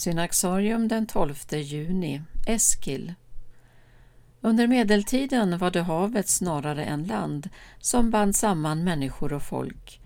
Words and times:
Synaxarium 0.00 0.88
den 0.88 1.06
12 1.06 1.34
juni, 1.50 2.22
Eskil. 2.46 3.14
Under 4.40 4.66
medeltiden 4.66 5.58
var 5.58 5.70
det 5.70 5.82
havet 5.82 6.28
snarare 6.28 6.84
än 6.84 7.04
land 7.04 7.48
som 7.78 8.10
band 8.10 8.36
samman 8.36 8.84
människor 8.84 9.32
och 9.32 9.42
folk. 9.42 10.00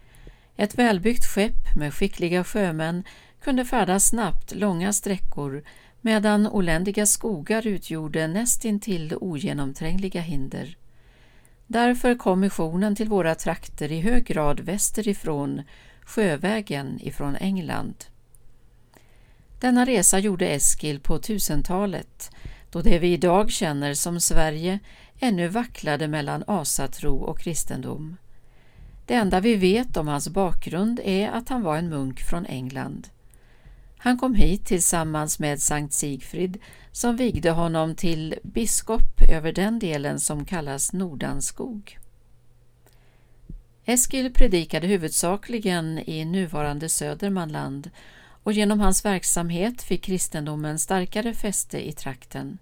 Ett 0.57 0.79
välbyggt 0.79 1.25
skepp 1.25 1.77
med 1.77 1.95
skickliga 1.95 2.45
sjömän 2.45 3.05
kunde 3.41 3.65
färdas 3.65 4.09
snabbt 4.09 4.55
långa 4.55 4.93
sträckor 4.93 5.65
medan 6.01 6.47
oländiga 6.47 7.07
skogar 7.07 7.67
utgjorde 7.67 8.27
nästintill 8.27 9.17
ogenomträngliga 9.21 10.21
hinder. 10.21 10.77
Därför 11.67 12.15
kom 12.15 12.41
missionen 12.41 12.97
till 12.97 13.09
våra 13.09 13.35
trakter 13.35 13.93
i 13.93 14.01
hög 14.01 14.25
grad 14.25 14.61
västerifrån, 14.61 15.63
sjövägen 16.03 16.99
ifrån 17.03 17.37
England. 17.37 18.05
Denna 19.65 19.85
resa 19.85 20.19
gjorde 20.19 20.49
Eskil 20.49 21.01
på 21.01 21.19
1000-talet 21.19 22.31
då 22.71 22.83
det 22.83 22.99
vi 22.99 23.13
idag 23.13 23.51
känner 23.51 23.95
som 23.95 24.21
Sverige 24.21 24.79
ännu 25.19 25.49
vacklade 25.49 26.09
mellan 26.09 26.45
asatro 26.47 27.17
och 27.17 27.39
kristendom. 27.39 28.17
Det 29.07 29.15
enda 29.15 29.41
vi 29.41 29.57
vet 29.57 29.97
om 29.97 30.09
hans 30.09 30.29
bakgrund 30.29 31.01
är 31.05 31.31
att 31.31 31.49
han 31.49 31.63
var 31.63 31.77
en 31.77 31.89
munk 31.89 32.21
från 32.21 32.47
England. 32.47 33.09
Han 33.99 34.19
kom 34.19 34.35
hit 34.35 34.67
tillsammans 34.67 35.39
med 35.39 35.63
Sankt 35.63 35.95
Sigfrid 35.95 36.59
som 36.93 37.17
vigde 37.17 37.51
honom 37.51 37.95
till 37.95 38.35
biskop 38.43 39.23
över 39.31 39.53
den 39.53 39.79
delen 39.79 40.21
som 40.21 40.45
kallas 40.45 40.93
Nordanskog. 40.93 41.99
Eskil 43.85 44.33
predikade 44.33 44.87
huvudsakligen 44.87 45.99
i 45.99 46.25
nuvarande 46.25 46.89
Södermanland 46.89 47.91
och 48.45 48.53
genom 48.53 48.81
hans 48.81 49.05
verksamhet 49.05 49.83
fick 49.83 50.05
kristendomen 50.05 50.79
starkare 50.79 51.35
fäste 51.35 51.89
i 51.89 51.93
trakten. 51.93 52.59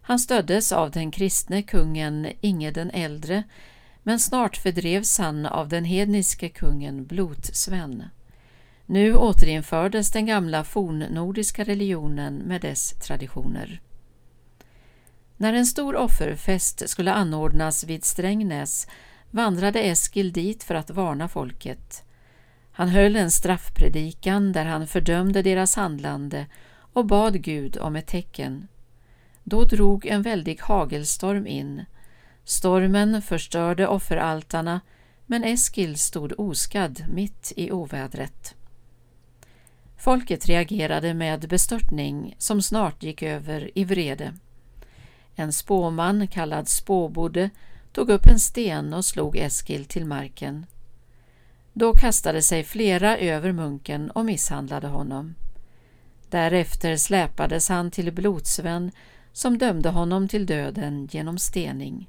Han 0.00 0.18
stöddes 0.18 0.72
av 0.72 0.90
den 0.90 1.10
kristne 1.10 1.62
kungen 1.62 2.28
Inge 2.40 2.70
den 2.70 2.90
äldre 2.90 3.42
men 4.02 4.20
snart 4.20 4.56
fördrevs 4.56 5.18
han 5.18 5.46
av 5.46 5.68
den 5.68 5.84
hedniske 5.84 6.48
kungen 6.48 7.06
Blotsven. 7.06 8.04
Nu 8.86 9.16
återinfördes 9.16 10.10
den 10.10 10.26
gamla 10.26 10.64
fornnordiska 10.64 11.64
religionen 11.64 12.34
med 12.34 12.60
dess 12.60 12.90
traditioner. 12.90 13.80
När 15.36 15.52
en 15.52 15.66
stor 15.66 15.96
offerfest 15.96 16.88
skulle 16.88 17.12
anordnas 17.12 17.84
vid 17.84 18.04
Strängnäs 18.04 18.86
vandrade 19.30 19.80
Eskil 19.80 20.32
dit 20.32 20.62
för 20.64 20.74
att 20.74 20.90
varna 20.90 21.28
folket. 21.28 22.04
Han 22.72 22.88
höll 22.88 23.16
en 23.16 23.30
straffpredikan 23.30 24.52
där 24.52 24.64
han 24.64 24.86
fördömde 24.86 25.42
deras 25.42 25.76
handlande 25.76 26.46
och 26.92 27.06
bad 27.06 27.42
Gud 27.42 27.78
om 27.78 27.96
ett 27.96 28.06
tecken. 28.06 28.68
Då 29.44 29.64
drog 29.64 30.06
en 30.06 30.22
väldig 30.22 30.60
hagelstorm 30.60 31.46
in. 31.46 31.84
Stormen 32.44 33.22
förstörde 33.22 33.86
offeraltarna 33.86 34.80
men 35.26 35.44
Eskil 35.44 35.96
stod 35.96 36.32
oskadd 36.40 37.04
mitt 37.08 37.52
i 37.56 37.72
ovädret. 37.72 38.54
Folket 39.96 40.46
reagerade 40.46 41.14
med 41.14 41.48
bestörtning 41.48 42.34
som 42.38 42.62
snart 42.62 43.02
gick 43.02 43.22
över 43.22 43.70
i 43.74 43.84
vrede. 43.84 44.34
En 45.34 45.52
spåman 45.52 46.26
kallad 46.26 46.68
Spåbodde 46.68 47.50
tog 47.92 48.10
upp 48.10 48.26
en 48.26 48.38
sten 48.38 48.94
och 48.94 49.04
slog 49.04 49.36
Eskil 49.36 49.84
till 49.84 50.06
marken. 50.06 50.66
Då 51.72 51.94
kastade 51.94 52.42
sig 52.42 52.64
flera 52.64 53.18
över 53.18 53.52
munken 53.52 54.10
och 54.10 54.24
misshandlade 54.24 54.86
honom. 54.86 55.34
Därefter 56.30 56.96
släpades 56.96 57.68
han 57.68 57.90
till 57.90 58.12
Blodsvän 58.12 58.90
som 59.32 59.58
dömde 59.58 59.88
honom 59.88 60.28
till 60.28 60.46
döden 60.46 61.08
genom 61.10 61.38
stening. 61.38 62.08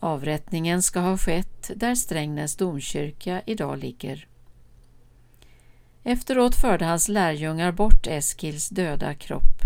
Avrättningen 0.00 0.82
ska 0.82 1.00
ha 1.00 1.18
skett 1.18 1.70
där 1.76 1.94
Strängnäs 1.94 2.56
domkyrka 2.56 3.42
idag 3.46 3.78
ligger. 3.78 4.26
Efteråt 6.02 6.54
förde 6.54 6.84
hans 6.84 7.08
lärjungar 7.08 7.72
bort 7.72 8.06
Eskils 8.06 8.68
döda 8.68 9.14
kropp. 9.14 9.62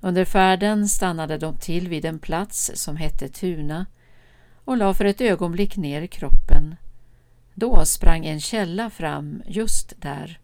Under 0.00 0.24
färden 0.24 0.88
stannade 0.88 1.38
de 1.38 1.58
till 1.58 1.88
vid 1.88 2.04
en 2.04 2.18
plats 2.18 2.70
som 2.74 2.96
hette 2.96 3.28
Tuna 3.28 3.86
och 4.64 4.76
la 4.76 4.94
för 4.94 5.04
ett 5.04 5.20
ögonblick 5.20 5.76
ner 5.76 6.06
kroppen. 6.06 6.76
Då 7.54 7.84
sprang 7.84 8.26
en 8.26 8.40
källa 8.40 8.90
fram 8.90 9.42
just 9.46 10.00
där. 10.00 10.38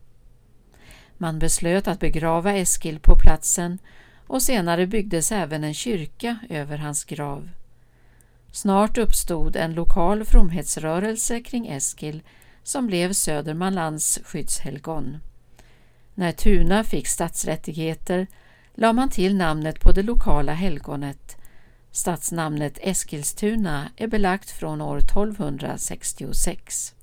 Man 1.17 1.39
beslöt 1.39 1.89
att 1.89 2.01
begrava 2.01 2.53
Eskil 2.53 3.01
på 3.01 3.19
platsen 3.19 3.79
och 4.27 4.43
senare 4.43 4.87
byggdes 4.87 5.33
även 5.33 5.65
en 5.65 5.75
kyrka 5.75 6.39
över 6.49 6.79
hans 6.79 7.05
grav. 7.05 7.49
Snart 8.53 8.99
uppstod 8.99 9.57
en 9.57 9.75
lokal 9.75 10.25
fromhetsrörelse 10.25 11.41
kring 11.41 11.69
Eskil 11.69 12.23
som 12.63 12.87
blev 12.87 13.13
Södermanlands 13.13 14.21
skyddshelgon. 14.25 15.19
När 16.15 16.33
Tuna 16.33 16.85
fick 16.85 17.07
stadsrättigheter 17.07 18.27
la 18.75 18.93
man 18.93 19.09
till 19.09 19.37
namnet 19.37 19.81
på 19.81 19.93
det 19.93 20.03
lokala 20.03 20.53
helgonet. 20.53 21.37
Stadsnamnet 21.91 22.79
Eskilstuna 22.83 23.89
är 23.97 24.07
belagt 24.07 24.51
från 24.51 24.81
år 24.81 24.99
1266. 24.99 26.95